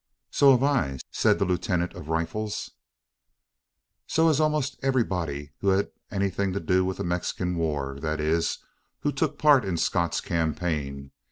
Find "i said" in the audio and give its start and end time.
0.63-1.37